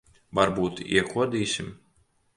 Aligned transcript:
Varbūt 0.39 0.81
iekodīsim? 0.85 1.71